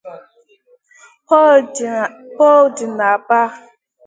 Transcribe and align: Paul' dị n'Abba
Paul' 1.27 2.65
dị 2.75 2.85
n'Abba 2.97 3.41